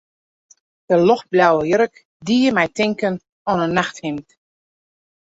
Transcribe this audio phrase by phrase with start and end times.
[0.91, 1.95] De ljochtblauwe jurk
[2.29, 3.15] die my tinken
[3.49, 4.27] oan in nachthimd.